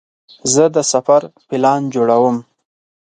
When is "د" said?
0.75-0.77